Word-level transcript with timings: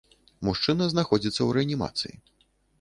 Мужчына 0.47 0.87
знаходзіцца 0.95 1.35
ў 1.43 1.49
рэанімацыі. 1.61 2.15